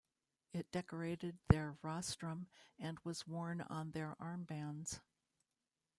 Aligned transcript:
It 0.51 0.71
decorated 0.71 1.37
their 1.47 1.77
rostrum 1.83 2.47
and 2.79 2.97
was 3.03 3.27
worn 3.27 3.61
on 3.61 3.91
their 3.91 4.15
armbands. 4.19 4.99